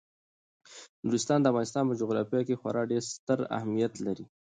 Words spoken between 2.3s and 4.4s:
کې خورا ډیر ستر اهمیت لري.